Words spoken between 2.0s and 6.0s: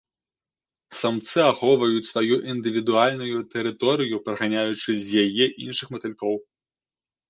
сваю індывідуальную тэрыторыю, праганяючы з яе іншых